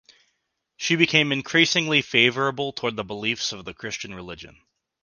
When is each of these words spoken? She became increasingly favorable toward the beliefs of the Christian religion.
She 0.77 0.95
became 0.95 1.31
increasingly 1.31 2.01
favorable 2.01 2.73
toward 2.73 2.95
the 2.95 3.03
beliefs 3.03 3.51
of 3.51 3.65
the 3.65 3.73
Christian 3.75 4.15
religion. 4.15 4.59